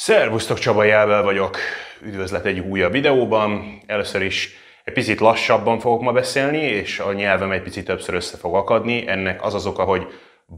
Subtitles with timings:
[0.00, 1.56] Szervusztok, Csaba Jelvel vagyok.
[2.02, 3.80] Üdvözlet egy újabb videóban.
[3.86, 8.36] Először is egy picit lassabban fogok ma beszélni, és a nyelvem egy picit többször össze
[8.36, 9.08] fog akadni.
[9.08, 10.06] Ennek az az oka, hogy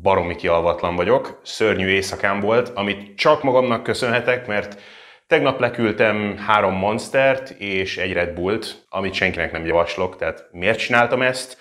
[0.02, 1.40] baromi kialvatlan vagyok.
[1.44, 4.80] Szörnyű éjszakám volt, amit csak magamnak köszönhetek, mert
[5.26, 11.22] tegnap leküldtem három Monstert és egy Red Bullt, amit senkinek nem javaslok, tehát miért csináltam
[11.22, 11.56] ezt?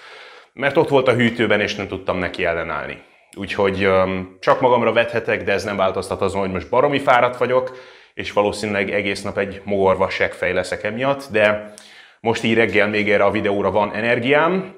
[0.54, 3.08] Mert ott volt a hűtőben, és nem tudtam neki ellenállni.
[3.40, 3.90] Úgyhogy
[4.40, 7.78] csak magamra vethetek, de ez nem változtat azon, hogy most baromi fáradt vagyok,
[8.14, 11.74] és valószínűleg egész nap egy mogorva seggfej leszek emiatt, de
[12.20, 14.76] most így reggel még erre a videóra van energiám,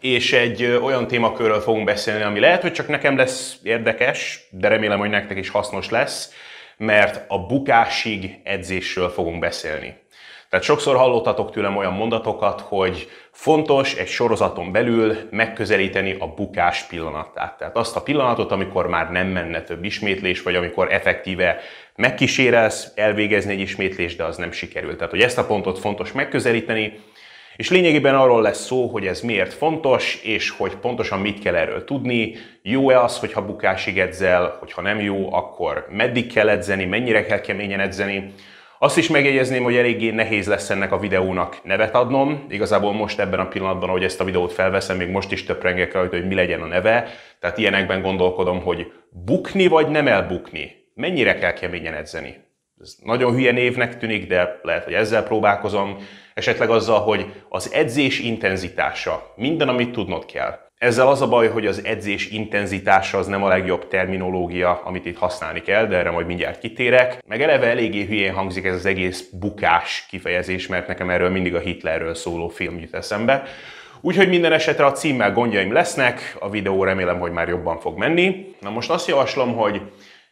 [0.00, 4.98] és egy olyan témakörről fogunk beszélni, ami lehet, hogy csak nekem lesz érdekes, de remélem,
[4.98, 6.32] hogy nektek is hasznos lesz,
[6.76, 9.96] mert a bukásig edzésről fogunk beszélni.
[10.50, 17.58] Tehát sokszor hallottatok tőlem olyan mondatokat, hogy fontos egy sorozaton belül megközelíteni a bukás pillanatát.
[17.58, 21.60] Tehát azt a pillanatot, amikor már nem menne több ismétlés, vagy amikor effektíve
[21.96, 24.96] megkísérelsz elvégezni egy ismétlést, de az nem sikerült.
[24.96, 27.00] Tehát, hogy ezt a pontot fontos megközelíteni,
[27.56, 31.84] és lényegében arról lesz szó, hogy ez miért fontos, és hogy pontosan mit kell erről
[31.84, 32.34] tudni.
[32.62, 37.80] Jó-e az, hogyha bukásig edzel, hogyha nem jó, akkor meddig kell edzeni, mennyire kell keményen
[37.80, 38.32] edzeni.
[38.80, 42.46] Azt is megjegyezném, hogy eléggé nehéz lesz ennek a videónak nevet adnom.
[42.48, 46.16] Igazából most ebben a pillanatban, ahogy ezt a videót felveszem, még most is töprengek rajta,
[46.16, 47.08] hogy mi legyen a neve.
[47.40, 50.72] Tehát ilyenekben gondolkodom, hogy bukni vagy nem elbukni.
[50.94, 52.36] Mennyire kell keményen edzeni?
[52.80, 55.96] Ez nagyon hülye névnek tűnik, de lehet, hogy ezzel próbálkozom.
[56.34, 60.67] Esetleg azzal, hogy az edzés intenzitása, minden, amit tudnod kell.
[60.78, 65.18] Ezzel az a baj, hogy az edzés intenzitása az nem a legjobb terminológia, amit itt
[65.18, 67.22] használni kell, de erre majd mindjárt kitérek.
[67.26, 71.58] Meg eleve eléggé hülyén hangzik ez az egész bukás kifejezés, mert nekem erről mindig a
[71.58, 73.42] Hitlerről szóló film jut eszembe.
[74.00, 78.54] Úgyhogy minden esetre a címmel gondjaim lesznek, a videó remélem, hogy már jobban fog menni.
[78.60, 79.80] Na most azt javaslom, hogy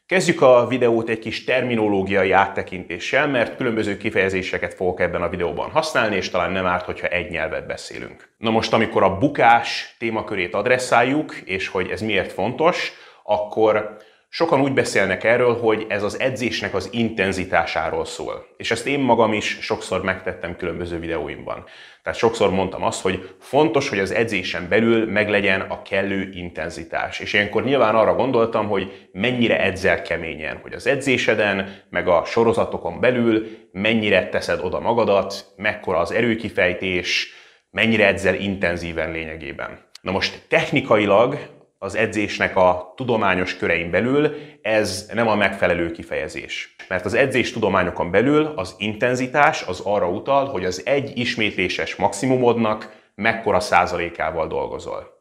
[0.07, 6.17] Kezdjük a videót egy kis terminológiai áttekintéssel, mert különböző kifejezéseket fogok ebben a videóban használni,
[6.17, 8.29] és talán nem árt, hogyha egy nyelvet beszélünk.
[8.39, 13.97] Na most, amikor a bukás témakörét adresszáljuk, és hogy ez miért fontos, akkor
[14.29, 18.47] Sokan úgy beszélnek erről, hogy ez az edzésnek az intenzitásáról szól.
[18.57, 21.65] És ezt én magam is sokszor megtettem különböző videóimban.
[22.03, 27.21] Tehát sokszor mondtam azt, hogy fontos, hogy az edzésen belül meglegyen a kellő intenzitás.
[27.21, 33.01] És ilyenkor nyilván arra gondoltam, hogy mennyire edzel keményen, hogy az edzéseden, meg a sorozatokon
[33.01, 37.33] belül mennyire teszed oda magadat, mekkora az erőkifejtés,
[37.71, 39.85] mennyire edzel intenzíven lényegében.
[40.01, 41.39] Na most technikailag
[41.79, 46.75] az edzésnek a tudományos körein belül ez nem a megfelelő kifejezés.
[46.89, 53.05] Mert az edzés tudományokon belül az intenzitás az arra utal, hogy az egy ismétléses maximumodnak
[53.15, 55.15] mekkora százalékával dolgozol.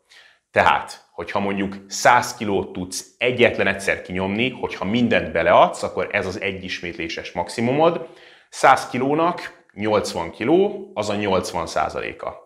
[0.51, 6.41] Tehát, hogyha mondjuk 100 kilót tudsz egyetlen egyszer kinyomni, hogyha mindent beleadsz, akkor ez az
[6.41, 8.07] egy ismétléses maximumod.
[8.49, 12.44] 100 kilónak 80 kiló, az a 80 százaléka.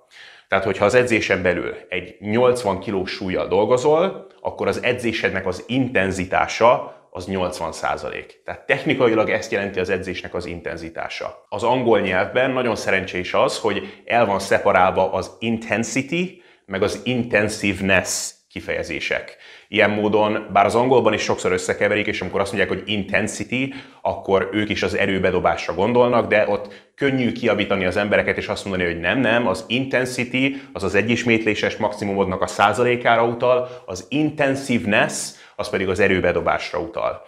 [0.50, 6.98] Tehát, hogyha az edzésen belül egy 80 kg súlyjal dolgozol, akkor az edzésednek az intenzitása
[7.12, 8.42] az 80 százalék.
[8.46, 11.46] Tehát technikailag ezt jelenti az edzésnek az intenzitása.
[11.50, 18.32] Az angol nyelvben nagyon szerencsés az, hogy el van szeparálva az intensity, meg az intensiveness
[18.50, 19.38] kifejezések.
[19.72, 24.50] Ilyen módon, bár az angolban is sokszor összekeverik, és amikor azt mondják, hogy intensity, akkor
[24.52, 29.00] ők is az erőbedobásra gondolnak, de ott könnyű kiavítani az embereket, és azt mondani, hogy
[29.00, 35.90] nem, nem, az intensity, az az egyismétléses maximumodnak a százalékára utal, az intensiveness, az pedig
[35.90, 37.22] az erőbedobásra utal.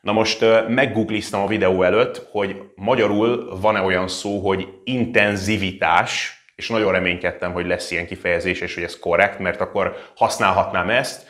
[0.00, 6.92] Na most meggoogliztam a videó előtt, hogy magyarul van-e olyan szó, hogy intenzivitás, és nagyon
[6.92, 11.27] reménykedtem, hogy lesz ilyen kifejezés, és hogy ez korrekt, mert akkor használhatnám ezt,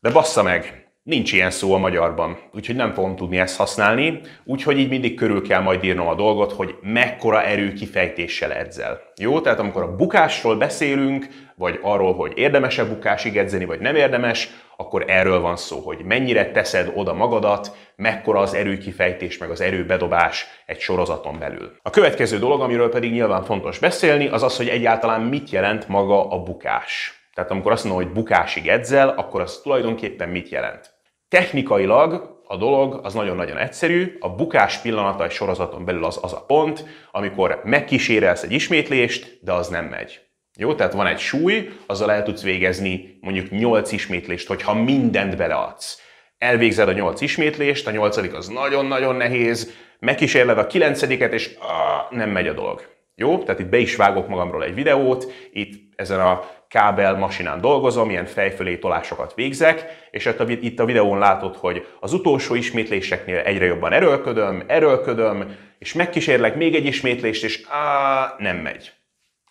[0.00, 4.78] de bassza meg, nincs ilyen szó a magyarban, úgyhogy nem fogom tudni ezt használni, úgyhogy
[4.78, 9.00] így mindig körül kell majd írnom a dolgot, hogy mekkora erő kifejtéssel edzel.
[9.20, 14.48] Jó, tehát amikor a bukásról beszélünk, vagy arról, hogy érdemes-e bukásig edzeni, vagy nem érdemes,
[14.76, 20.46] akkor erről van szó, hogy mennyire teszed oda magadat, mekkora az erőkifejtés, meg az erőbedobás
[20.66, 21.72] egy sorozaton belül.
[21.82, 26.30] A következő dolog, amiről pedig nyilván fontos beszélni, az az, hogy egyáltalán mit jelent maga
[26.30, 27.17] a bukás.
[27.38, 30.90] Tehát amikor azt mondom, hogy bukásig edzel, akkor az tulajdonképpen mit jelent?
[31.28, 36.44] Technikailag a dolog az nagyon-nagyon egyszerű, a bukás pillanata egy sorozaton belül az az a
[36.46, 40.20] pont, amikor megkísérelsz egy ismétlést, de az nem megy.
[40.56, 46.02] Jó, tehát van egy súly, azzal el tudsz végezni mondjuk 8 ismétlést, hogyha mindent beleadsz.
[46.38, 52.30] Elvégzed a 8 ismétlést, a 8 az nagyon-nagyon nehéz, megkísérled a 9 és ah, nem
[52.30, 52.96] megy a dolog.
[53.14, 58.10] Jó, tehát itt be is vágok magamról egy videót, itt ezen a kábel masinán dolgozom,
[58.10, 63.92] ilyen fejfölé tolásokat végzek, és itt a videón látod, hogy az utolsó ismétléseknél egyre jobban
[63.92, 68.97] erőlködöm, erőlködöm, és megkísérlek még egy ismétlést, és á, nem megy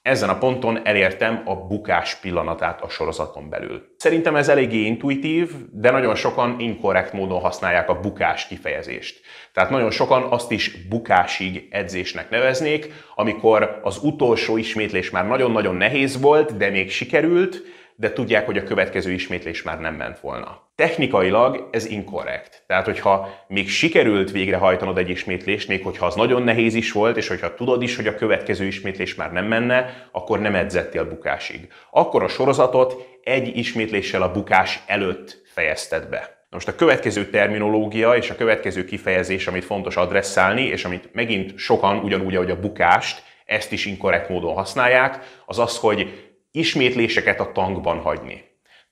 [0.08, 3.84] ezen a ponton elértem a bukás pillanatát a sorozaton belül.
[3.98, 9.22] Szerintem ez eléggé intuitív, de nagyon sokan inkorrekt módon használják a bukás kifejezést.
[9.54, 16.22] Tehát nagyon sokan azt is bukásig edzésnek neveznék, amikor az utolsó ismétlés már nagyon-nagyon nehéz
[16.22, 17.62] volt, de még sikerült,
[17.96, 20.67] de tudják, hogy a következő ismétlés már nem ment volna.
[20.78, 22.64] Technikailag ez inkorrekt.
[22.68, 27.28] Tehát, hogyha még sikerült végrehajtanod egy ismétlést, még hogyha az nagyon nehéz is volt, és
[27.28, 31.68] hogyha tudod is, hogy a következő ismétlés már nem menne, akkor nem edzettél bukásig.
[31.92, 36.46] Akkor a sorozatot egy ismétléssel a bukás előtt fejezted be.
[36.50, 41.98] Most a következő terminológia és a következő kifejezés, amit fontos adresszálni, és amit megint sokan
[41.98, 48.00] ugyanúgy, ahogy a bukást, ezt is inkorrekt módon használják, az az, hogy ismétléseket a tankban
[48.00, 48.44] hagyni.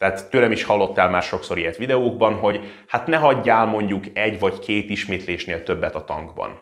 [0.06, 4.60] Tehát tőlem is hallottál már sokszor ilyet videókban, hogy hát ne hagyjál mondjuk egy vagy
[4.60, 6.60] két ismétlésnél többet a tankban.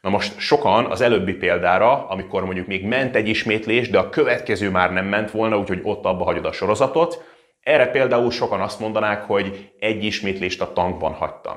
[0.00, 4.70] Na most sokan az előbbi példára, amikor mondjuk még ment egy ismétlés, de a következő
[4.70, 7.24] már nem ment volna, úgyhogy ott abba hagyod a sorozatot,
[7.62, 11.56] erre például sokan azt mondanák, hogy egy ismétlést a tankban hagytam.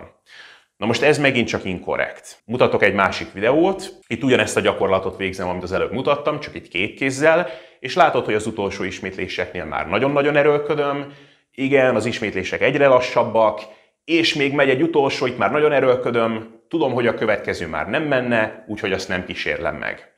[0.78, 2.42] Na most ez megint csak inkorrekt.
[2.46, 6.68] Mutatok egy másik videót, itt ugyanezt a gyakorlatot végzem, amit az előbb mutattam, csak itt
[6.68, 7.48] két kézzel,
[7.80, 11.14] és látod, hogy az utolsó ismétléseknél már nagyon-nagyon erőlködöm,
[11.60, 13.62] igen, az ismétlések egyre lassabbak,
[14.04, 18.04] és még megy egy utolsó, itt már nagyon erőlködöm, tudom, hogy a következő már nem
[18.04, 20.12] menne, úgyhogy azt nem kísérlem meg.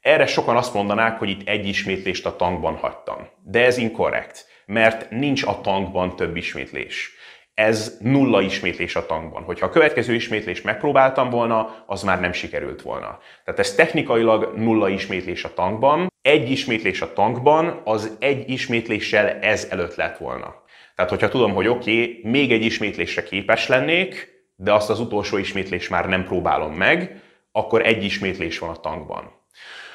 [0.00, 3.28] Erre sokan azt mondanák, hogy itt egy ismétlést a tankban hagytam.
[3.44, 7.18] De ez inkorrekt, mert nincs a tankban több ismétlés
[7.60, 9.42] ez nulla ismétlés a tankban.
[9.42, 13.18] Hogyha a következő ismétlést megpróbáltam volna, az már nem sikerült volna.
[13.44, 16.12] Tehát ez technikailag nulla ismétlés a tankban.
[16.22, 20.59] Egy ismétlés a tankban, az egy ismétléssel ez előtt lett volna.
[21.00, 25.36] Tehát, hogyha tudom, hogy oké, okay, még egy ismétlésre képes lennék, de azt az utolsó
[25.36, 29.30] ismétlés már nem próbálom meg, akkor egy ismétlés van a tankban.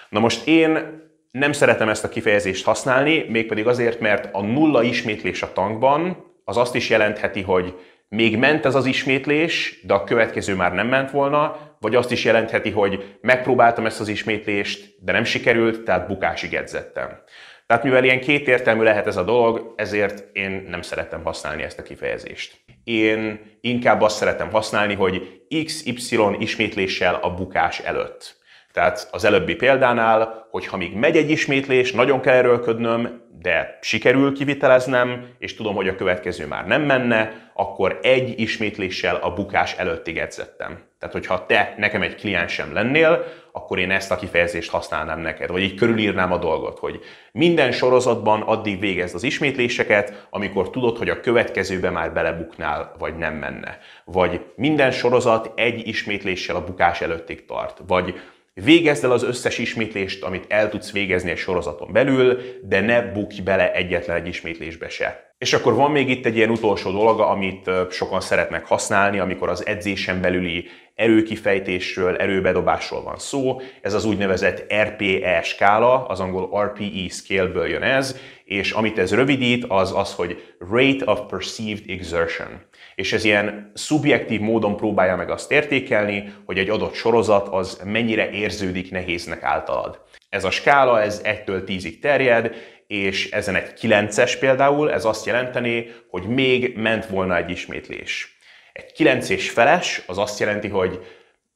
[0.09, 5.41] Na most én nem szeretem ezt a kifejezést használni, mégpedig azért, mert a nulla ismétlés
[5.41, 7.79] a tankban az azt is jelentheti, hogy
[8.09, 12.23] még ment ez az ismétlés, de a következő már nem ment volna, vagy azt is
[12.23, 17.19] jelentheti, hogy megpróbáltam ezt az ismétlést, de nem sikerült, tehát bukásig edzettem.
[17.65, 21.83] Tehát mivel ilyen kétértelmű lehet ez a dolog, ezért én nem szeretem használni ezt a
[21.83, 22.63] kifejezést.
[22.83, 28.43] Én inkább azt szeretem használni, hogy XY ismétléssel a bukás előtt.
[28.73, 35.27] Tehát az előbbi példánál, hogyha még megy egy ismétlés, nagyon kell erőlködnöm, de sikerül kiviteleznem,
[35.39, 40.79] és tudom, hogy a következő már nem menne, akkor egy ismétléssel a bukás előttig edzettem.
[41.05, 45.61] Tehát, hogyha te nekem egy kliensem lennél, akkor én ezt a kifejezést használnám neked, vagy
[45.61, 46.99] így körülírnám a dolgot, hogy
[47.31, 53.33] minden sorozatban addig végezd az ismétléseket, amikor tudod, hogy a következőbe már belebuknál, vagy nem
[53.33, 53.77] menne.
[54.05, 57.81] Vagy minden sorozat egy ismétléssel a bukás előttig tart.
[57.87, 58.19] Vagy
[58.63, 63.41] Végezd el az összes ismétlést, amit el tudsz végezni egy sorozaton belül, de ne bukj
[63.41, 65.33] bele egyetlen egy ismétlésbe se.
[65.37, 69.65] És akkor van még itt egy ilyen utolsó dolog, amit sokan szeretnek használni, amikor az
[69.65, 73.61] edzésen belüli erőkifejtésről, erőbedobásról van szó.
[73.81, 79.65] Ez az úgynevezett RPE skála, az angol RPE scale-ből jön ez, és amit ez rövidít,
[79.67, 82.47] az az, hogy Rate of Perceived Exertion.
[82.95, 88.29] És ez ilyen szubjektív módon próbálja meg azt értékelni, hogy egy adott sorozat az mennyire
[88.29, 90.01] érződik nehéznek általad.
[90.29, 92.55] Ez a skála, ez 1-től 10-ig terjed,
[92.87, 98.37] és ezen egy 9-es például, ez azt jelenteni, hogy még ment volna egy ismétlés.
[98.73, 100.99] Egy 9 és feles, az azt jelenti, hogy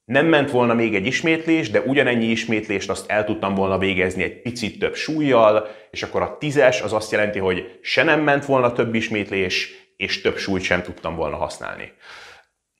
[0.04, 4.42] nem ment volna még egy ismétlés, de ugyanennyi ismétlést azt el tudtam volna végezni egy
[4.42, 8.72] picit több súlyjal, és akkor a tízes az azt jelenti, hogy se nem ment volna
[8.72, 11.92] több ismétlés, és több súlyt sem tudtam volna használni.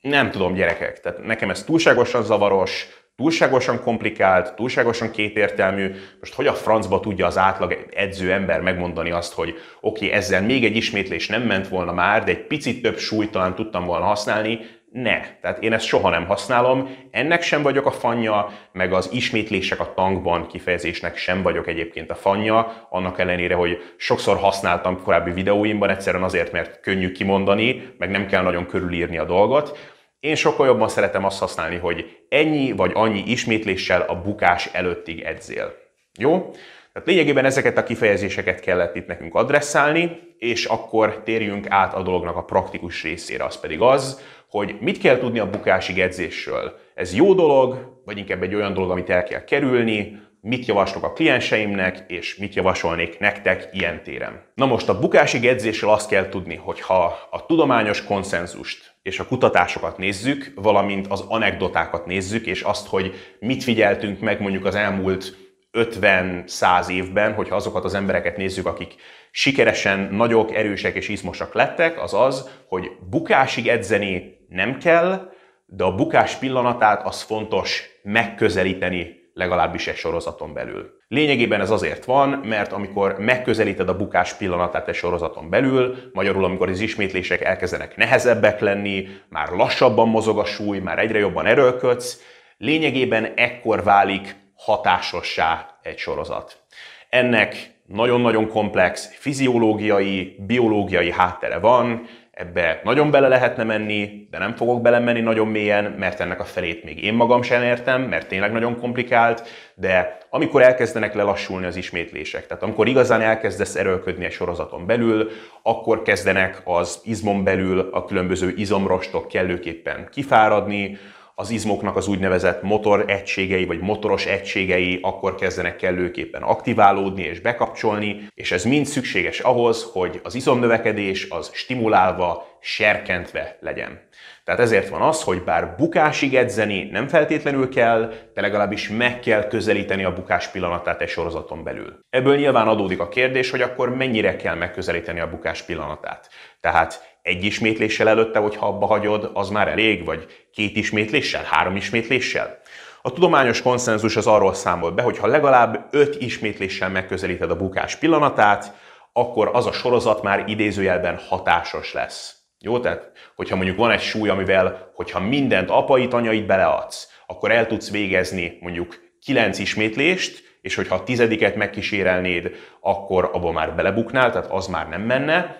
[0.01, 5.91] Nem tudom, gyerekek, tehát nekem ez túlságosan zavaros, túlságosan komplikált, túlságosan kétértelmű.
[6.19, 9.49] Most hogy a francba tudja az átlag edző ember megmondani azt, hogy
[9.81, 13.31] oké, okay, ezzel még egy ismétlés nem ment volna már, de egy picit több súlyt
[13.31, 14.59] talán tudtam volna használni,
[14.91, 15.21] ne.
[15.41, 19.93] Tehát én ezt soha nem használom, ennek sem vagyok a fanya, meg az ismétlések a
[19.93, 26.23] tankban kifejezésnek sem vagyok egyébként a fanya, annak ellenére, hogy sokszor használtam korábbi videóimban, egyszerűen
[26.23, 29.77] azért, mert könnyű kimondani, meg nem kell nagyon körülírni a dolgot.
[30.19, 35.73] Én sokkal jobban szeretem azt használni, hogy ennyi vagy annyi ismétléssel a bukás előttig edzél.
[36.19, 36.51] Jó?
[36.93, 42.35] Tehát lényegében ezeket a kifejezéseket kellett itt nekünk adresszálni, és akkor térjünk át a dolognak
[42.35, 44.21] a praktikus részére, az pedig az,
[44.51, 46.79] hogy mit kell tudni a bukásig edzésről.
[46.95, 51.13] Ez jó dolog, vagy inkább egy olyan dolog, amit el kell kerülni, mit javaslok a
[51.13, 54.43] klienseimnek, és mit javasolnék nektek ilyen téren.
[54.55, 59.25] Na most a bukásig edzéssel azt kell tudni, hogy ha a tudományos konszenzust és a
[59.25, 65.40] kutatásokat nézzük, valamint az anekdotákat nézzük, és azt, hogy mit figyeltünk meg mondjuk az elmúlt
[65.73, 68.95] 50-100 évben, hogyha azokat az embereket nézzük, akik
[69.31, 75.31] sikeresen nagyok, erősek és izmosak lettek, az az, hogy bukásig edzeni nem kell,
[75.65, 80.99] de a bukás pillanatát az fontos megközelíteni legalábbis egy sorozaton belül.
[81.07, 86.69] Lényegében ez azért van, mert amikor megközelíted a bukás pillanatát egy sorozaton belül, magyarul amikor
[86.69, 92.21] az ismétlések elkezdenek nehezebbek lenni, már lassabban mozog a súly, már egyre jobban erőlködsz,
[92.57, 96.61] lényegében ekkor válik hatásossá egy sorozat.
[97.09, 104.81] Ennek nagyon-nagyon komplex fiziológiai, biológiai háttere van, ebbe nagyon bele lehetne menni, de nem fogok
[104.81, 108.79] belemenni nagyon mélyen, mert ennek a felét még én magam sem értem, mert tényleg nagyon
[108.79, 115.29] komplikált, de amikor elkezdenek lelassulni az ismétlések, tehát amikor igazán elkezdesz erőlködni egy sorozaton belül,
[115.61, 120.97] akkor kezdenek az izmon belül a különböző izomrostok kellőképpen kifáradni,
[121.35, 128.27] az izmoknak az úgynevezett motor egységei vagy motoros egységei akkor kezdenek kellőképpen aktiválódni és bekapcsolni,
[128.33, 134.01] és ez mind szükséges ahhoz, hogy az izomnövekedés az stimulálva, serkentve legyen.
[134.43, 139.47] Tehát ezért van az, hogy bár bukásig edzeni nem feltétlenül kell, de legalábbis meg kell
[139.47, 141.99] közelíteni a bukás pillanatát egy sorozaton belül.
[142.09, 146.29] Ebből nyilván adódik a kérdés, hogy akkor mennyire kell megközelíteni a bukás pillanatát.
[146.59, 152.59] Tehát egy ismétléssel előtte, hogyha abba hagyod, az már elég, vagy két ismétléssel, három ismétléssel?
[153.01, 157.95] A tudományos konszenzus az arról számol be, hogy ha legalább öt ismétléssel megközelíted a bukás
[157.95, 158.75] pillanatát,
[159.13, 162.35] akkor az a sorozat már idézőjelben hatásos lesz.
[162.59, 167.67] Jó, tehát hogyha mondjuk van egy súly, amivel, hogyha mindent apait, anyait beleadsz, akkor el
[167.67, 174.51] tudsz végezni mondjuk kilenc ismétlést, és hogyha a tizediket megkísérelnéd, akkor abban már belebuknál, tehát
[174.51, 175.57] az már nem menne.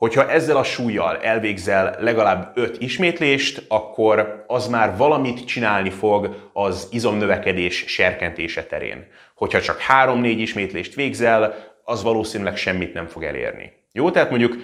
[0.00, 6.88] Hogyha ezzel a súlyjal elvégzel legalább 5 ismétlést, akkor az már valamit csinálni fog az
[6.90, 9.06] izomnövekedés serkentése terén.
[9.34, 11.54] Hogyha csak 3-4 ismétlést végzel,
[11.84, 13.72] az valószínűleg semmit nem fog elérni.
[13.92, 14.56] Jó, tehát mondjuk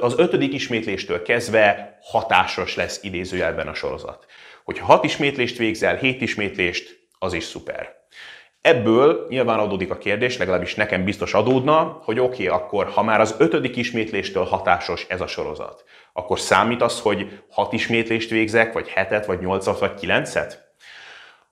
[0.00, 4.26] az ötödik ismétléstől kezdve hatásos lesz idézőjelben a sorozat.
[4.64, 7.94] Hogyha 6 ismétlést végzel, 7 ismétlést, az is szuper.
[8.64, 13.20] Ebből nyilván adódik a kérdés, legalábbis nekem biztos adódna, hogy oké, okay, akkor ha már
[13.20, 18.88] az ötödik ismétléstől hatásos ez a sorozat, akkor számít az, hogy hat ismétlést végzek, vagy
[18.88, 20.72] hetet, vagy nyolcat, vagy kilencet?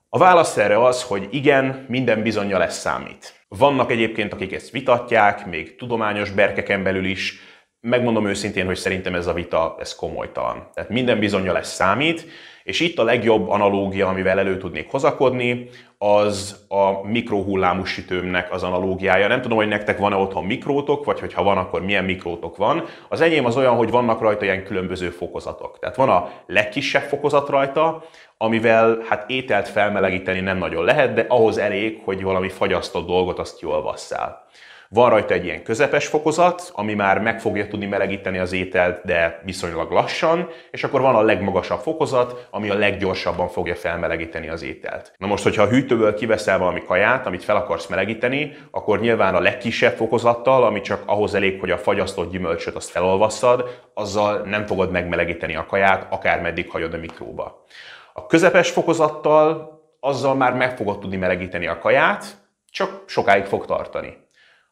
[0.09, 3.45] A válasz erre az, hogy igen, minden bizonyja lesz számít.
[3.47, 7.39] Vannak egyébként, akik ezt vitatják, még tudományos berkeken belül is,
[7.79, 10.69] megmondom őszintén, hogy szerintem ez a vita, ez komolytalan.
[10.73, 12.25] Tehát minden bizonyja lesz számít,
[12.63, 19.27] és itt a legjobb analógia, amivel elő tudnék hozakodni, az a mikrohullámú sütőmnek az analógiája.
[19.27, 22.83] Nem tudom, hogy nektek van-e otthon mikrótok, vagy hogyha van, akkor milyen mikrótok van.
[23.09, 25.79] Az enyém az olyan, hogy vannak rajta ilyen különböző fokozatok.
[25.79, 28.03] Tehát van a legkisebb fokozat rajta,
[28.43, 33.61] amivel hát ételt felmelegíteni nem nagyon lehet, de ahhoz elég, hogy valami fagyasztott dolgot azt
[33.61, 34.47] jól vasszál.
[34.89, 39.41] Van rajta egy ilyen közepes fokozat, ami már meg fogja tudni melegíteni az ételt, de
[39.43, 45.13] viszonylag lassan, és akkor van a legmagasabb fokozat, ami a leggyorsabban fogja felmelegíteni az ételt.
[45.17, 49.39] Na most, hogyha a hűtőből kiveszel valami kaját, amit fel akarsz melegíteni, akkor nyilván a
[49.39, 54.91] legkisebb fokozattal, ami csak ahhoz elég, hogy a fagyasztott gyümölcsöt azt felolvasszad, azzal nem fogod
[54.91, 57.65] megmelegíteni a kaját, akármeddig hagyod a mikróba.
[58.13, 62.25] A közepes fokozattal azzal már meg fogod tudni melegíteni a kaját,
[62.71, 64.17] csak sokáig fog tartani.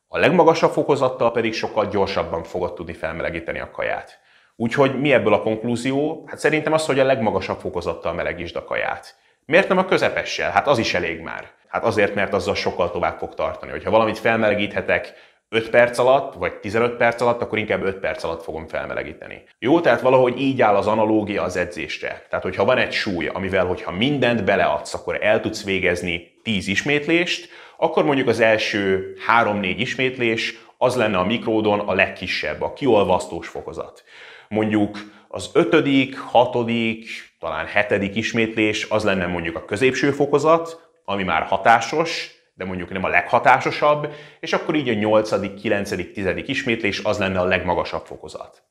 [0.08, 4.20] A legmagasabb fokozattal pedig sokkal gyorsabban fogod tudni felmelegíteni a kaját.
[4.56, 6.24] Úgyhogy mi ebből a konklúzió?
[6.28, 9.16] Hát szerintem az, hogy a legmagasabb fokozattal melegítsd a kaját.
[9.46, 10.52] Miért nem a közepessel?
[10.52, 11.52] Hát az is elég már.
[11.68, 13.72] Hát azért, mert azzal sokkal tovább fog tartani.
[13.72, 15.14] Hogyha valamit felmelegíthetek
[15.54, 19.44] 5 perc alatt, vagy 15 perc alatt, akkor inkább 5 perc alatt fogom felmelegíteni.
[19.60, 22.26] Jó, tehát valahogy így áll az analógia az edzésre.
[22.30, 27.50] Tehát, hogyha van egy súly, amivel, hogyha mindent beleadsz, akkor el tudsz végezni 10 ismétlést,
[27.78, 34.04] akkor mondjuk az első 3-4 ismétlés az lenne a mikródon a legkisebb, a kiolvasztós fokozat.
[34.50, 37.08] Mondjuk az ötödik, hatodik,
[37.40, 43.04] talán hetedik ismétlés az lenne mondjuk a középső fokozat, ami már hatásos, de mondjuk nem
[43.04, 48.64] a leghatásosabb, és akkor így a nyolcadik, kilencedik, tizedik ismétlés az lenne a legmagasabb fokozat.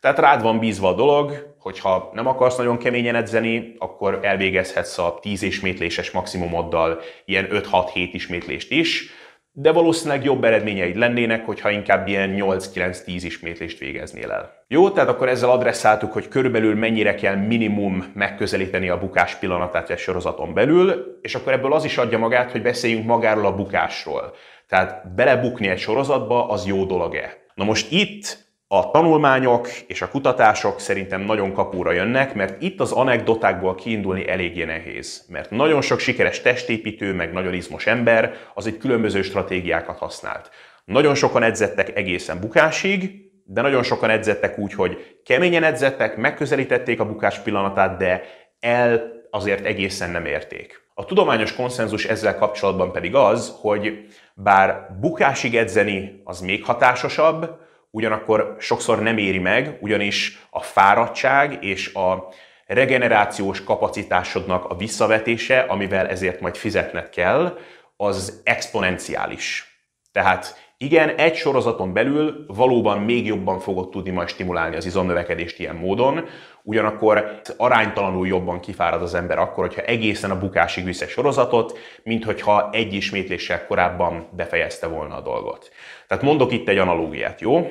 [0.00, 5.18] Tehát rád van bízva a dolog, hogyha nem akarsz nagyon keményen edzeni, akkor elvégezhetsz a
[5.20, 9.10] 10 ismétléses maximumoddal ilyen 5-6-7 ismétlést is,
[9.58, 14.64] de valószínűleg jobb eredményeid lennének, hogyha inkább ilyen 8-9-10 ismétlést végeznél el.
[14.68, 19.98] Jó, tehát akkor ezzel adresszáltuk, hogy körülbelül mennyire kell minimum megközelíteni a bukás pillanatát egy
[19.98, 24.34] sorozaton belül, és akkor ebből az is adja magát, hogy beszéljünk magáról a bukásról.
[24.68, 27.36] Tehát belebukni egy sorozatba az jó dolog-e.
[27.54, 32.92] Na most itt a tanulmányok és a kutatások szerintem nagyon kapóra jönnek, mert itt az
[32.92, 35.24] anekdotákból kiindulni eléggé nehéz.
[35.28, 40.50] Mert nagyon sok sikeres testépítő, meg nagyon izmos ember az egy különböző stratégiákat használt.
[40.84, 47.06] Nagyon sokan edzettek egészen bukásig, de nagyon sokan edzettek úgy, hogy keményen edzettek, megközelítették a
[47.06, 48.22] bukás pillanatát, de
[48.60, 50.84] el azért egészen nem érték.
[50.94, 57.64] A tudományos konszenzus ezzel kapcsolatban pedig az, hogy bár bukásig edzeni az még hatásosabb,
[57.96, 62.28] ugyanakkor sokszor nem éri meg, ugyanis a fáradtság és a
[62.66, 67.58] regenerációs kapacitásodnak a visszavetése, amivel ezért majd fizetned kell,
[67.96, 69.78] az exponenciális.
[70.12, 75.76] Tehát igen, egy sorozaton belül valóban még jobban fogod tudni majd stimulálni az izomnövekedést ilyen
[75.76, 76.24] módon,
[76.62, 82.24] ugyanakkor aránytalanul jobban kifárad az ember akkor, hogyha egészen a bukásig visz egy sorozatot, mint
[82.24, 85.70] hogyha egy ismétléssel korábban befejezte volna a dolgot.
[86.06, 87.70] Tehát mondok itt egy analógiát, jó?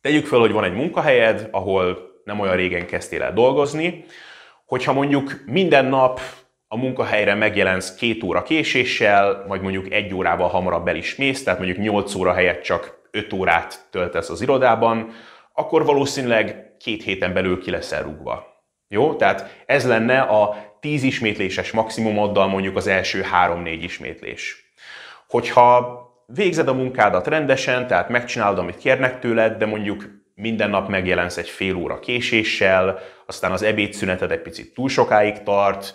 [0.00, 4.04] Tegyük fel, hogy van egy munkahelyed, ahol nem olyan régen kezdtél el dolgozni,
[4.66, 6.20] hogyha mondjuk minden nap
[6.74, 11.58] a munkahelyre megjelensz két óra késéssel, vagy mondjuk egy órával hamarabb el is mész, tehát
[11.58, 15.10] mondjuk 8 óra helyett csak 5 órát töltesz az irodában,
[15.52, 18.62] akkor valószínűleg két héten belül ki leszel rúgva.
[18.88, 19.14] Jó?
[19.14, 24.72] Tehát ez lenne a 10 ismétléses maximumoddal mondjuk az első 3-4 ismétlés.
[25.28, 31.36] Hogyha végzed a munkádat rendesen, tehát megcsinálod, amit kérnek tőled, de mondjuk minden nap megjelensz
[31.36, 35.94] egy fél óra késéssel, aztán az ebédszüneted egy picit túl sokáig tart,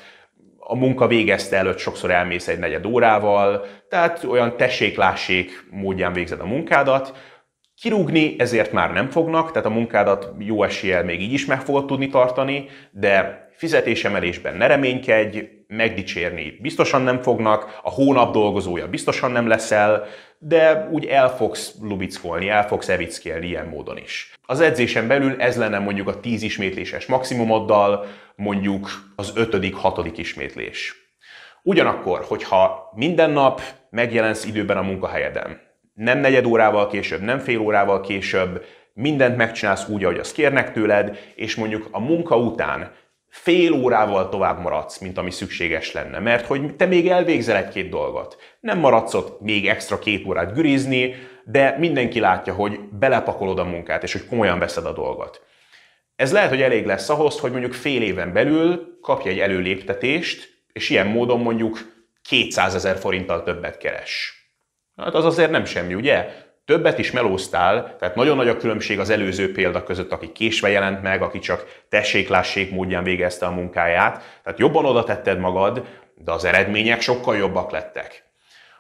[0.72, 6.46] a munka végezte előtt sokszor elmész egy negyed órával, tehát olyan tessék-lássék módján végzed a
[6.46, 7.18] munkádat.
[7.82, 11.86] Kirúgni ezért már nem fognak, tehát a munkádat jó eséllyel még így is meg fogod
[11.86, 19.48] tudni tartani, de fizetésemelésben ne reménykedj, megdicsérni biztosan nem fognak, a hónap dolgozója biztosan nem
[19.48, 20.06] leszel,
[20.38, 24.34] de úgy el fogsz lubickolni, el fogsz evickélni ilyen módon is.
[24.46, 30.14] Az edzésen belül ez lenne mondjuk a 10 ismétléses maximumoddal, mondjuk az 5.-6.
[30.16, 30.96] ismétlés.
[31.64, 35.62] Ugyanakkor, hogyha minden nap megjelensz időben a munkahelyeden,
[35.94, 41.18] nem negyed órával később, nem fél órával később, mindent megcsinálsz úgy, ahogy azt kérnek tőled,
[41.36, 42.92] és mondjuk a munka után
[43.30, 48.38] fél órával tovább maradsz, mint ami szükséges lenne, mert hogy te még elvégzel egy-két dolgot.
[48.60, 54.04] Nem maradsz ott még extra két órát gürizni, de mindenki látja, hogy belepakolod a munkát,
[54.04, 55.42] és hogy komolyan veszed a dolgot.
[56.16, 60.90] Ez lehet, hogy elég lesz ahhoz, hogy mondjuk fél éven belül kapj egy előléptetést, és
[60.90, 61.80] ilyen módon mondjuk
[62.30, 64.34] 200 ezer forinttal többet keres.
[64.96, 66.28] Hát az azért nem semmi, ugye?
[66.70, 71.02] Többet is melóztál, tehát nagyon nagy a különbség az előző példa között, aki késve jelent
[71.02, 74.40] meg, aki csak tessék-lássék módján végezte a munkáját.
[74.44, 78.24] Tehát jobban oda tetted magad, de az eredmények sokkal jobbak lettek.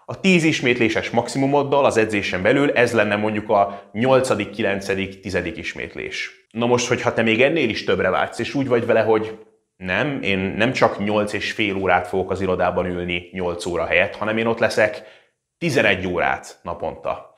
[0.05, 5.35] A 10 ismétléses maximumoddal az edzésen belül ez lenne mondjuk a 8., 9., 10.
[5.55, 6.47] ismétlés.
[6.51, 9.37] Na most, hogyha te még ennél is többre vágysz, és úgy vagy vele, hogy
[9.77, 14.15] nem, én nem csak 8 és fél órát fogok az irodában ülni 8 óra helyett,
[14.15, 15.03] hanem én ott leszek
[15.57, 17.29] 11 órát naponta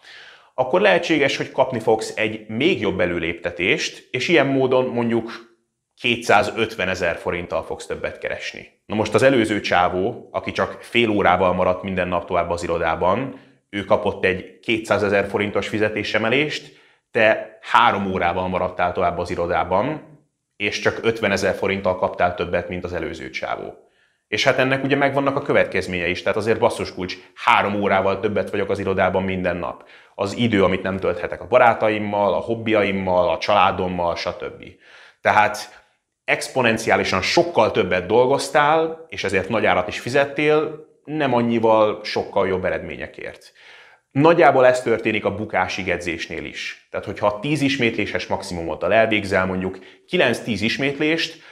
[0.54, 5.32] akkor lehetséges, hogy kapni fogsz egy még jobb előléptetést, és ilyen módon mondjuk
[6.02, 8.82] 250 ezer forinttal fogsz többet keresni.
[8.86, 13.40] Na most az előző csávó, aki csak fél órával maradt minden nap tovább az irodában,
[13.70, 16.80] ő kapott egy 200 ezer forintos fizetésemelést,
[17.12, 20.02] te három órával maradtál tovább az irodában,
[20.58, 23.91] és csak 50 ezer forinttal kaptál többet, mint az előző csávó.
[24.32, 28.50] És hát ennek ugye megvannak a következménye is, tehát azért basszus kulcs, három órával többet
[28.50, 29.84] vagyok az irodában minden nap.
[30.16, 34.64] Az idő, amit nem tölthetek a barátaimmal, a hobbiaimmal, a családommal, stb.
[35.22, 35.84] Tehát
[36.26, 43.52] exponenciálisan sokkal többet dolgoztál, és ezért nagy árat is fizettél, nem annyival sokkal jobb eredményekért.
[44.12, 46.88] Nagyjából ez történik a bukásig edzésnél is.
[46.92, 49.80] Tehát, hogyha 10 ismétléses maximumot elvégzel mondjuk
[50.12, 51.50] 9-10 ismétlést,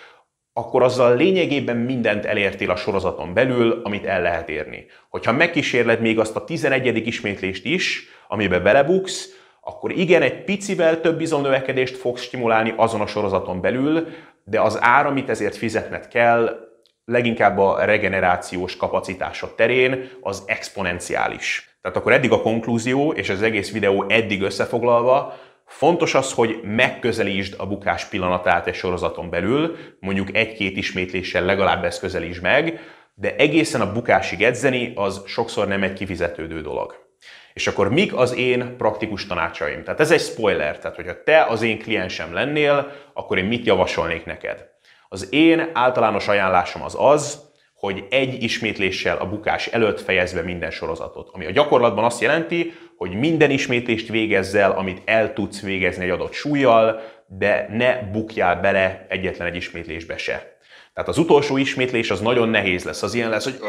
[0.60, 4.86] akkor azzal lényegében mindent elértél a sorozaton belül, amit el lehet érni.
[5.10, 7.08] Hogyha megkísérled még azt a 11.
[7.08, 9.30] ismétlést is, amiben belebuksz,
[9.62, 14.08] akkor igen, egy picivel több bizonnövekedést fogsz stimulálni azon a sorozaton belül,
[14.44, 16.68] de az ár, amit ezért fizetned kell,
[17.06, 21.78] leginkább a regenerációs kapacitásod terén, az exponenciális.
[21.82, 27.56] Tehát akkor eddig a konklúzió, és az egész videó eddig összefoglalva, Fontos az, hogy megközelítsd
[27.58, 32.80] a bukás pillanatát egy sorozaton belül, mondjuk egy-két ismétléssel legalább ezt közelítsd meg,
[33.14, 37.08] de egészen a bukásig edzeni az sokszor nem egy kifizetődő dolog.
[37.54, 39.84] És akkor mik az én praktikus tanácsaim?
[39.84, 44.26] Tehát ez egy spoiler, tehát hogyha te az én kliensem lennél, akkor én mit javasolnék
[44.26, 44.66] neked?
[45.10, 47.49] Az én általános ajánlásom az az,
[47.80, 51.30] hogy egy ismétléssel a bukás előtt fejezve minden sorozatot.
[51.32, 56.34] Ami a gyakorlatban azt jelenti, hogy minden ismétlést végezzel, amit el tudsz végezni egy adott
[56.34, 60.58] súlyjal, de ne bukjál bele egyetlen egy ismétlésbe se.
[60.94, 63.04] Tehát az utolsó ismétlés az nagyon nehéz lesz.
[63.04, 63.60] Az ilyen lesz, hogy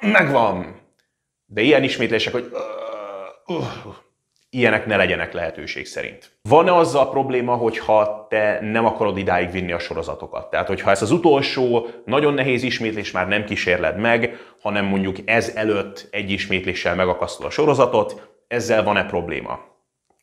[0.00, 0.80] megvan.
[1.46, 2.50] De ilyen ismétlések, hogy
[4.54, 6.30] ilyenek ne legyenek lehetőség szerint.
[6.42, 10.50] Van-e azzal probléma, hogyha te nem akarod idáig vinni a sorozatokat?
[10.50, 15.52] Tehát, hogyha ez az utolsó, nagyon nehéz ismétlés már nem kísérled meg, hanem mondjuk ez
[15.54, 19.58] előtt egy ismétléssel megakasztod a sorozatot, ezzel van-e probléma?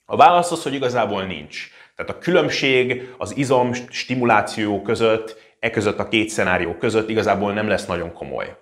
[0.05, 1.69] A válasz az, hogy igazából nincs.
[1.95, 7.67] Tehát a különbség az izom stimuláció között, e között a két szenárió között igazából nem
[7.67, 8.55] lesz nagyon komoly.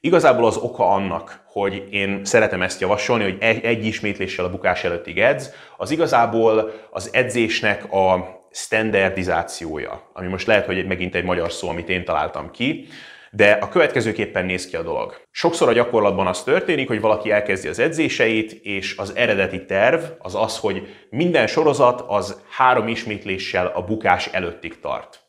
[0.00, 5.18] Igazából az oka annak, hogy én szeretem ezt javasolni, hogy egy, ismétléssel a bukás előttig
[5.18, 11.68] edz, az igazából az edzésnek a standardizációja, ami most lehet, hogy megint egy magyar szó,
[11.68, 12.86] amit én találtam ki,
[13.30, 15.20] de a következőképpen néz ki a dolog.
[15.30, 20.34] Sokszor a gyakorlatban az történik, hogy valaki elkezdi az edzéseit, és az eredeti terv az
[20.34, 25.27] az, hogy minden sorozat az három ismétléssel a bukás előttig tart.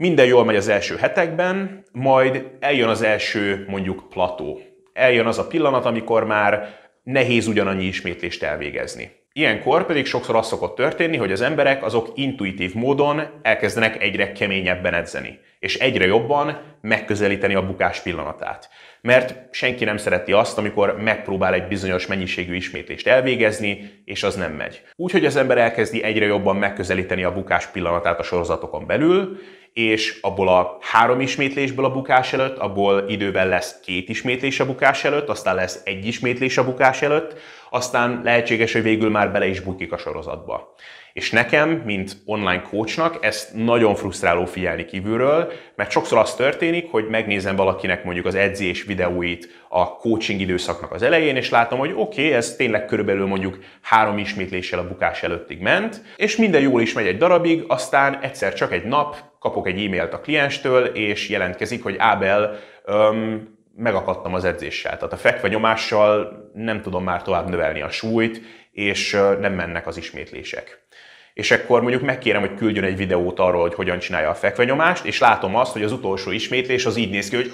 [0.00, 4.60] Minden jól megy az első hetekben, majd eljön az első mondjuk plató.
[4.92, 9.10] Eljön az a pillanat, amikor már nehéz ugyanannyi ismétlést elvégezni.
[9.32, 14.94] Ilyenkor pedig sokszor az szokott történni, hogy az emberek azok intuitív módon elkezdenek egyre keményebben
[14.94, 18.68] edzeni, és egyre jobban megközelíteni a bukás pillanatát.
[19.00, 24.52] Mert senki nem szereti azt, amikor megpróbál egy bizonyos mennyiségű ismétlést elvégezni, és az nem
[24.52, 24.82] megy.
[24.96, 29.38] Úgyhogy az ember elkezdi egyre jobban megközelíteni a bukás pillanatát a sorozatokon belül,
[29.72, 35.04] és abból a három ismétlésből a bukás előtt, abból időben lesz két ismétlés a bukás
[35.04, 37.34] előtt, aztán lesz egy ismétlés a bukás előtt,
[37.70, 40.74] aztán lehetséges, hogy végül már bele is bukik a sorozatba.
[41.12, 47.08] És nekem, mint online coachnak, ezt nagyon frusztráló figyelni kívülről, mert sokszor az történik, hogy
[47.08, 52.00] megnézem valakinek mondjuk az edzés videóit a coaching időszaknak az elején, és látom, hogy oké,
[52.00, 56.92] okay, ez tényleg körülbelül mondjuk három ismétléssel a bukás előttig ment, és minden jól is
[56.92, 61.82] megy egy darabig, aztán egyszer csak egy nap kapok egy e-mailt a klienstől, és jelentkezik,
[61.82, 64.96] hogy Ábel, öm, megakadtam az edzéssel.
[64.96, 68.40] Tehát a fekve nyomással nem tudom már tovább növelni a súlyt,
[68.72, 70.86] és nem mennek az ismétlések.
[71.34, 75.18] És akkor mondjuk megkérem, hogy küldjön egy videót arról, hogy hogyan csinálja a fekvenyomást, és
[75.18, 77.50] látom azt, hogy az utolsó ismétlés az így néz ki, hogy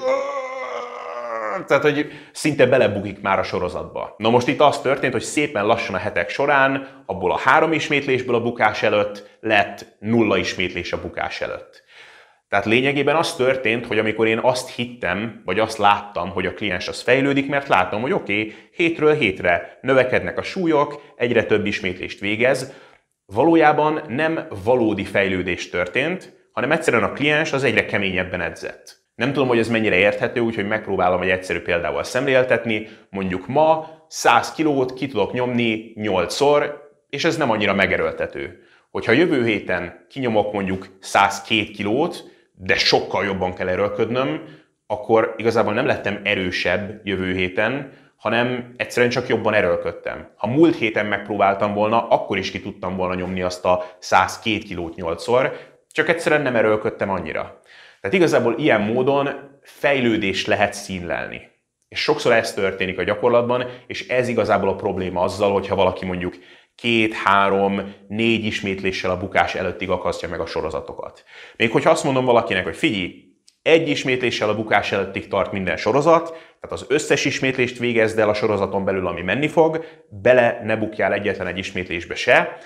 [1.64, 4.14] tehát, hogy szinte belebukik már a sorozatba.
[4.18, 8.34] Na most itt az történt, hogy szépen lassan a hetek során abból a három ismétlésből
[8.34, 11.84] a bukás előtt lett nulla ismétlés a bukás előtt.
[12.48, 16.88] Tehát lényegében az történt, hogy amikor én azt hittem, vagy azt láttam, hogy a kliens
[16.88, 22.20] az fejlődik, mert látom, hogy oké, okay, hétről hétre növekednek a súlyok, egyre több ismétlést
[22.20, 22.72] végez,
[23.26, 29.05] valójában nem valódi fejlődés történt, hanem egyszerűen a kliens az egyre keményebben edzett.
[29.16, 32.88] Nem tudom, hogy ez mennyire érthető, úgyhogy megpróbálom egy egyszerű példával szemléltetni.
[33.10, 36.70] Mondjuk ma 100 kilót ki tudok nyomni 8-szor,
[37.10, 38.62] és ez nem annyira megerőltető.
[38.90, 42.24] Hogyha jövő héten kinyomok mondjuk 102 kilót,
[42.54, 44.42] de sokkal jobban kell erőlködnöm,
[44.86, 50.28] akkor igazából nem lettem erősebb jövő héten, hanem egyszerűen csak jobban erőlködtem.
[50.36, 54.94] Ha múlt héten megpróbáltam volna, akkor is ki tudtam volna nyomni azt a 102 kilót
[54.96, 55.52] 8-szor,
[55.92, 57.60] csak egyszerűen nem erőlködtem annyira.
[58.06, 59.28] Tehát igazából ilyen módon
[59.62, 61.50] fejlődést lehet színlelni.
[61.88, 66.36] És sokszor ez történik a gyakorlatban, és ez igazából a probléma azzal, hogyha valaki mondjuk
[66.74, 71.24] két, három, négy ismétléssel a bukás előttig akasztja meg a sorozatokat.
[71.56, 73.24] Még hogyha azt mondom valakinek, hogy figyelj,
[73.62, 78.34] egy ismétléssel a bukás előttig tart minden sorozat, tehát az összes ismétlést végezd el a
[78.34, 82.58] sorozaton belül, ami menni fog, bele ne bukjál egyetlen egy ismétlésbe se,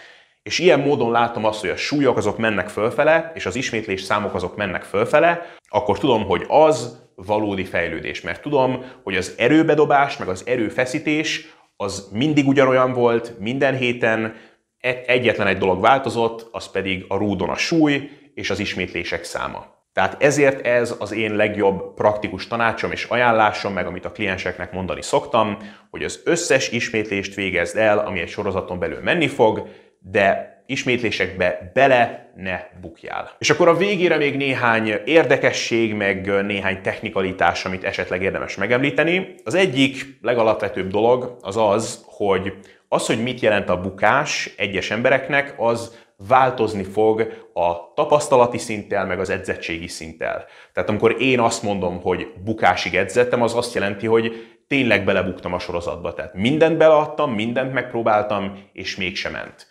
[0.42, 4.34] és ilyen módon látom azt, hogy a súlyok azok mennek fölfele, és az ismétlés számok
[4.34, 8.20] azok mennek fölfele, akkor tudom, hogy az valódi fejlődés.
[8.20, 14.34] Mert tudom, hogy az erőbedobás, meg az erőfeszítés az mindig ugyanolyan volt, minden héten
[14.80, 19.78] e- egyetlen egy dolog változott, az pedig a rúdon a súly és az ismétlések száma.
[19.92, 25.02] Tehát ezért ez az én legjobb praktikus tanácsom és ajánlásom, meg amit a klienseknek mondani
[25.02, 25.56] szoktam,
[25.90, 29.68] hogy az összes ismétlést végezd el, ami egy sorozaton belül menni fog,
[30.00, 33.30] de ismétlésekbe bele ne bukjál.
[33.38, 39.34] És akkor a végére még néhány érdekesség, meg néhány technikalitás, amit esetleg érdemes megemlíteni.
[39.44, 42.52] Az egyik legalapvetőbb dolog az az, hogy
[42.88, 49.20] az, hogy mit jelent a bukás egyes embereknek, az változni fog a tapasztalati szinttel, meg
[49.20, 50.44] az edzettségi szinttel.
[50.72, 54.32] Tehát amikor én azt mondom, hogy bukásig edzettem, az azt jelenti, hogy
[54.68, 56.14] tényleg belebuktam a sorozatba.
[56.14, 59.66] Tehát mindent beleadtam, mindent megpróbáltam, és mégsem ment.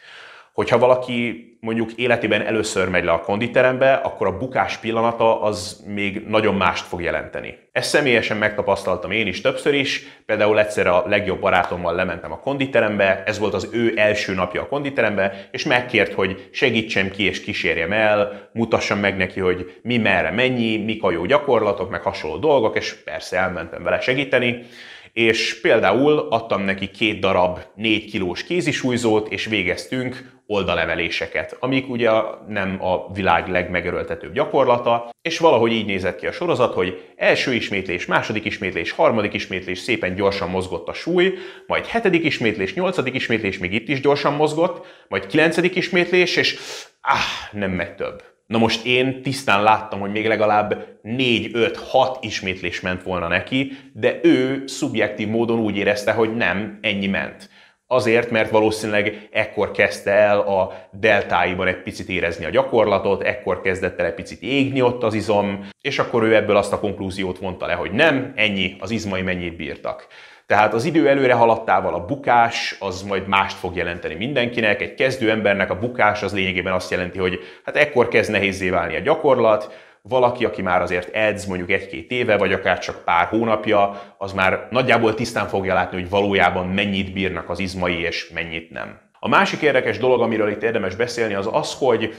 [0.54, 6.24] Hogyha valaki mondjuk életében először megy le a konditerembe, akkor a bukás pillanata az még
[6.28, 7.58] nagyon mást fog jelenteni.
[7.72, 13.24] Ezt személyesen megtapasztaltam én is többször is, például egyszer a legjobb barátommal lementem a konditerembe,
[13.26, 17.92] ez volt az ő első napja a konditerembe, és megkért, hogy segítsem ki és kísérjem
[17.92, 22.78] el, mutassam meg neki, hogy mi merre mennyi, mik a jó gyakorlatok, meg hasonló dolgok,
[22.78, 24.66] és persze elmentem vele segíteni
[25.14, 32.12] és például adtam neki két darab 4 kilós kézisújzót, és végeztünk oldalemeléseket, amik ugye
[32.48, 38.06] nem a világ legmegerőltetőbb gyakorlata, és valahogy így nézett ki a sorozat, hogy első ismétlés,
[38.06, 41.34] második ismétlés, harmadik ismétlés szépen gyorsan mozgott a súly,
[41.68, 46.60] majd hetedik ismétlés, nyolcadik ismétlés még itt is gyorsan mozgott, majd kilencedik ismétlés, és
[47.02, 48.24] áh, nem megy több.
[48.46, 54.64] Na most én tisztán láttam, hogy még legalább 4-5-6 ismétlés ment volna neki, de ő
[54.68, 57.50] szubjektív módon úgy érezte, hogy nem, ennyi ment.
[57.92, 64.00] Azért, mert valószínűleg ekkor kezdte el a deltáiban egy picit érezni a gyakorlatot, ekkor kezdett
[64.00, 67.66] el egy picit égni ott az izom, és akkor ő ebből azt a konklúziót vonta
[67.66, 70.08] le, hogy nem, ennyi, az izmai mennyit bírtak.
[70.46, 74.82] Tehát az idő előre haladtával a bukás az majd mást fog jelenteni mindenkinek.
[74.82, 78.96] Egy kezdő embernek a bukás az lényegében azt jelenti, hogy hát ekkor kezd nehézé válni
[78.96, 84.02] a gyakorlat, valaki, aki már azért edz mondjuk egy-két éve, vagy akár csak pár hónapja,
[84.18, 89.00] az már nagyjából tisztán fogja látni, hogy valójában mennyit bírnak az izmai, és mennyit nem.
[89.20, 92.14] A másik érdekes dolog, amiről itt érdemes beszélni, az az, hogy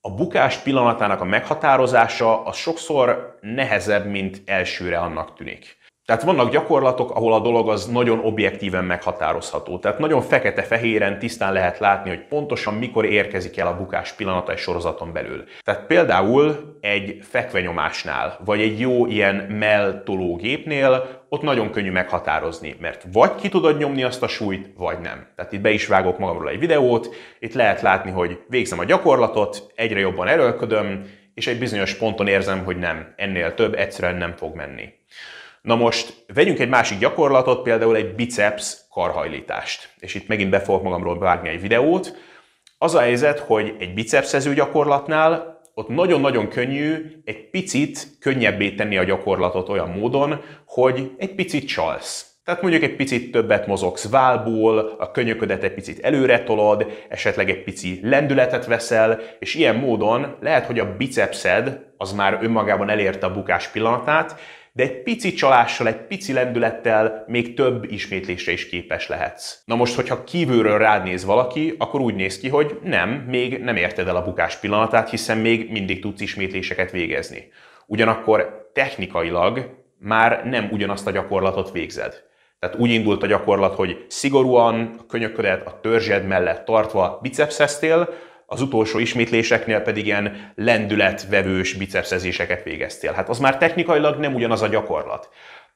[0.00, 5.76] a bukás pillanatának a meghatározása az sokszor nehezebb, mint elsőre annak tűnik.
[6.06, 9.78] Tehát vannak gyakorlatok, ahol a dolog az nagyon objektíven meghatározható.
[9.78, 14.58] Tehát nagyon fekete-fehéren tisztán lehet látni, hogy pontosan mikor érkezik el a bukás pillanata egy
[14.58, 15.44] sorozaton belül.
[15.62, 23.06] Tehát például egy fekvenyomásnál, vagy egy jó ilyen melltoló gépnél ott nagyon könnyű meghatározni, mert
[23.12, 25.26] vagy ki tudod nyomni azt a súlyt, vagy nem.
[25.36, 29.72] Tehát itt be is vágok magamról egy videót, itt lehet látni, hogy végzem a gyakorlatot,
[29.74, 34.54] egyre jobban erőlködöm, és egy bizonyos ponton érzem, hogy nem, ennél több egyszerűen nem fog
[34.54, 34.92] menni.
[35.64, 39.94] Na most vegyünk egy másik gyakorlatot, például egy biceps karhajlítást.
[39.98, 42.16] És itt megint be fogok magamról vágni egy videót.
[42.78, 49.04] Az a helyzet, hogy egy bicepszező gyakorlatnál ott nagyon-nagyon könnyű egy picit könnyebbé tenni a
[49.04, 52.26] gyakorlatot olyan módon, hogy egy picit csalsz.
[52.44, 57.62] Tehát mondjuk egy picit többet mozogsz válból, a könyöködet egy picit előre tolod, esetleg egy
[57.62, 63.32] pici lendületet veszel, és ilyen módon lehet, hogy a bicepszed az már önmagában elérte a
[63.32, 64.40] bukás pillanatát,
[64.76, 69.62] de egy pici csalással, egy pici lendülettel még több ismétlésre is képes lehetsz.
[69.64, 73.76] Na most, hogyha kívülről rád néz valaki, akkor úgy néz ki, hogy nem, még nem
[73.76, 77.48] érted el a bukás pillanatát, hiszen még mindig tudsz ismétléseket végezni.
[77.86, 82.22] Ugyanakkor technikailag már nem ugyanazt a gyakorlatot végzed.
[82.58, 88.08] Tehát úgy indult a gyakorlat, hogy szigorúan a könyöködet a törzsed mellett tartva bicepszeztél,
[88.54, 93.12] az utolsó ismétléseknél pedig ilyen lendületvevős bicepszezéseket végeztél.
[93.12, 95.28] Hát az már technikailag nem ugyanaz a gyakorlat.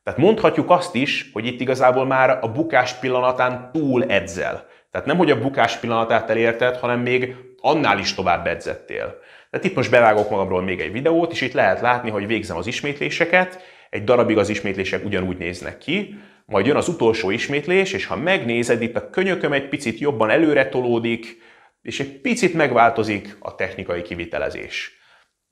[0.05, 4.67] Tehát mondhatjuk azt is, hogy itt igazából már a bukás pillanatán túl edzel.
[4.91, 9.19] Tehát nem, hogy a bukás pillanatát elérted, hanem még annál is tovább edzettél.
[9.51, 12.67] Tehát itt most bevágok magamról még egy videót, és itt lehet látni, hogy végzem az
[12.67, 18.17] ismétléseket, egy darabig az ismétlések ugyanúgy néznek ki, majd jön az utolsó ismétlés, és ha
[18.17, 21.48] megnézed, itt a könyököm egy picit jobban előre tolódik,
[21.83, 24.93] és egy picit megváltozik a technikai kivitelezés.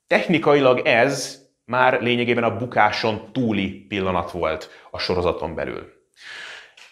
[0.07, 5.95] Technikailag ez már lényegében a bukáson túli pillanat volt a sorozaton belül.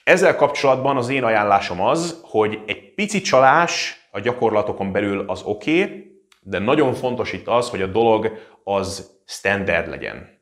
[0.03, 5.83] Ezzel kapcsolatban az én ajánlásom az, hogy egy pici csalás a gyakorlatokon belül az oké,
[5.83, 8.31] okay, de nagyon fontos itt az, hogy a dolog
[8.63, 10.34] az standard legyen.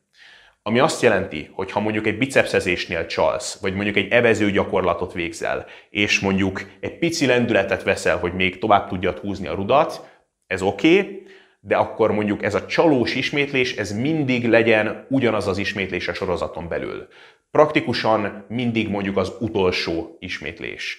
[0.66, 5.66] Ami azt jelenti, hogy ha mondjuk egy bicepszezésnél csalsz, vagy mondjuk egy evező gyakorlatot végzel,
[5.90, 10.08] és mondjuk egy pici lendületet veszel, hogy még tovább tudjad húzni a rudat,
[10.46, 11.26] ez oké, okay,
[11.60, 16.68] de akkor mondjuk ez a csalós ismétlés, ez mindig legyen ugyanaz az ismétlés a sorozaton
[16.68, 17.08] belül.
[17.50, 20.98] Praktikusan mindig mondjuk az utolsó ismétlés.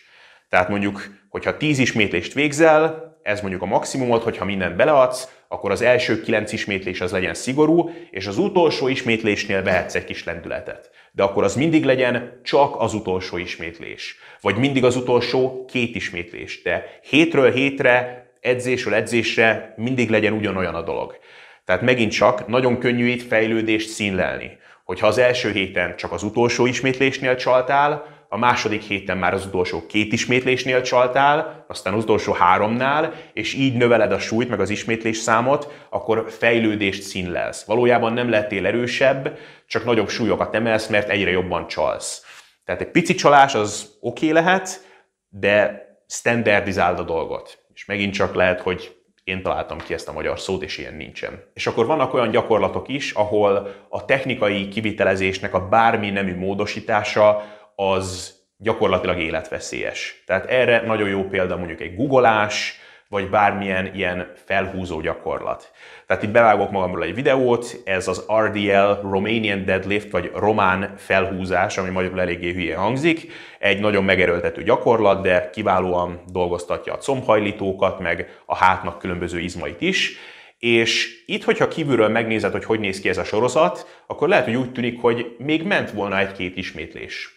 [0.50, 5.82] Tehát mondjuk, hogyha 10 ismétlést végzel, ez mondjuk a maximumot, hogyha mindent beleadsz, akkor az
[5.82, 10.90] első kilenc ismétlés az legyen szigorú, és az utolsó ismétlésnél vehetsz egy kis lendületet.
[11.12, 14.18] De akkor az mindig legyen csak az utolsó ismétlés.
[14.42, 16.62] Vagy mindig az utolsó két ismétlés.
[16.62, 21.20] De hétről hétre, edzésről edzésre mindig legyen ugyanolyan a dolog.
[21.66, 24.58] Tehát megint csak nagyon könnyű itt fejlődést színlelni.
[24.84, 29.86] Hogyha az első héten csak az utolsó ismétlésnél csaltál, a második héten már az utolsó
[29.86, 35.18] két ismétlésnél csaltál, aztán az utolsó háromnál, és így növeled a súlyt, meg az ismétlés
[35.18, 37.64] számot, akkor fejlődést színlelsz.
[37.64, 42.26] Valójában nem lettél erősebb, csak nagyobb súlyokat emelsz, mert egyre jobban csalsz.
[42.66, 44.86] Tehát egy pici csalás az oké okay lehet,
[45.30, 47.66] de standardizáld a dolgot.
[47.74, 51.44] És megint csak lehet, hogy én találtam ki ezt a magyar szót, és ilyen nincsen.
[51.54, 57.44] És akkor vannak olyan gyakorlatok is, ahol a technikai kivitelezésnek a bármi nemű módosítása
[57.76, 60.24] az gyakorlatilag életveszélyes.
[60.26, 65.72] Tehát erre nagyon jó példa mondjuk egy googolás, vagy bármilyen ilyen felhúzó gyakorlat.
[66.08, 71.90] Tehát itt bevágok magamról egy videót, ez az RDL, Romanian Deadlift, vagy román felhúzás, ami
[71.90, 73.32] magyarul eléggé hülye hangzik.
[73.60, 80.18] Egy nagyon megerőltető gyakorlat, de kiválóan dolgoztatja a combhajlítókat, meg a hátnak különböző izmait is.
[80.60, 84.56] És itt, hogyha kívülről megnézed, hogy hogy néz ki ez a sorozat, akkor lehet, hogy
[84.56, 87.35] úgy tűnik, hogy még ment volna egy-két ismétlés.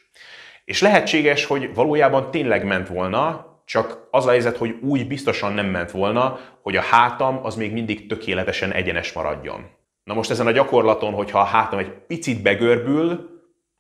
[0.69, 5.67] És lehetséges, hogy valójában tényleg ment volna, csak az a helyzet, hogy úgy biztosan nem
[5.67, 9.67] ment volna, hogy a hátam az még mindig tökéletesen egyenes maradjon.
[10.05, 13.29] Na most ezen a gyakorlaton, hogyha a hátam egy picit begörbül,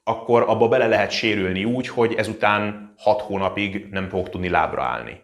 [0.05, 5.22] akkor abba bele lehet sérülni úgy, hogy ezután 6 hónapig nem fogok tudni lábra állni.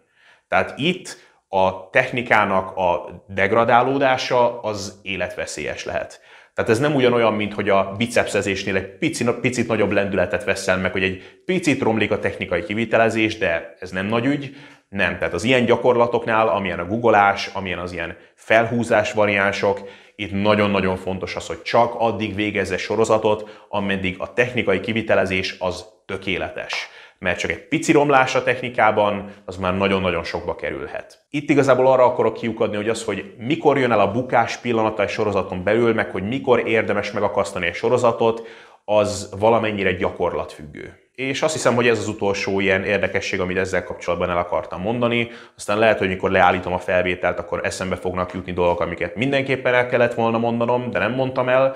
[0.49, 6.21] Tehát itt a technikának a degradálódása az életveszélyes lehet.
[6.55, 10.93] Tehát ez nem ugyanolyan, mint hogy a bicepszezésnél egy picit, picit nagyobb lendületet veszel meg,
[10.93, 14.57] hogy egy picit romlik a technikai kivitelezés, de ez nem nagy ügy.
[14.89, 19.81] Nem, tehát az ilyen gyakorlatoknál, amilyen a googolás, amilyen az ilyen felhúzás variánsok,
[20.17, 26.89] itt nagyon-nagyon fontos az, hogy csak addig végezze sorozatot, ameddig a technikai kivitelezés az tökéletes
[27.25, 31.19] mert csak egy pici romlás a technikában, az már nagyon-nagyon sokba kerülhet.
[31.31, 35.09] Itt igazából arra akarok kiukadni, hogy az, hogy mikor jön el a bukás pillanata egy
[35.09, 38.47] sorozaton belül, meg hogy mikor érdemes megakasztani egy sorozatot,
[38.85, 40.99] az valamennyire gyakorlatfüggő.
[41.15, 45.31] És azt hiszem, hogy ez az utolsó ilyen érdekesség, amit ezzel kapcsolatban el akartam mondani.
[45.57, 49.87] Aztán lehet, hogy mikor leállítom a felvételt, akkor eszembe fognak jutni dolgok, amiket mindenképpen el
[49.87, 51.75] kellett volna mondanom, de nem mondtam el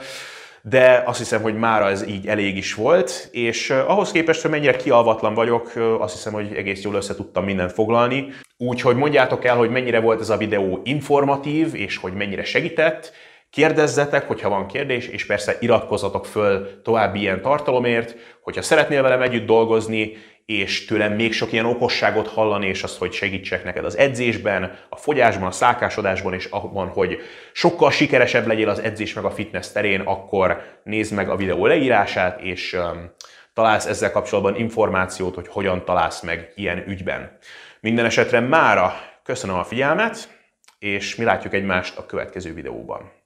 [0.62, 4.76] de azt hiszem, hogy mára ez így elég is volt, és ahhoz képest, hogy mennyire
[4.76, 8.28] kialvatlan vagyok, azt hiszem, hogy egész jól össze tudtam mindent foglalni.
[8.56, 13.12] Úgyhogy mondjátok el, hogy mennyire volt ez a videó informatív, és hogy mennyire segített,
[13.50, 19.46] Kérdezzetek, hogyha van kérdés, és persze iratkozzatok föl további ilyen tartalomért, hogyha szeretnél velem együtt
[19.46, 20.16] dolgozni,
[20.48, 24.96] és tőlem még sok ilyen okosságot hallani, és azt, hogy segítsek neked az edzésben, a
[24.96, 27.18] fogyásban, a szálkásodásban, és abban, hogy
[27.52, 32.40] sokkal sikeresebb legyél az edzés meg a fitness terén, akkor nézd meg a videó leírását,
[32.40, 33.10] és um,
[33.54, 37.38] találsz ezzel kapcsolatban információt, hogy hogyan találsz meg ilyen ügyben.
[37.80, 40.38] Minden esetre mára köszönöm a figyelmet,
[40.78, 43.17] és mi látjuk egymást a következő videóban.